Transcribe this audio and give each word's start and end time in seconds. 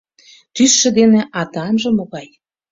—Тӱсшӧ 0.55 0.89
денеА 0.97 1.43
тамже 1.53 1.89
могай? 1.97 2.27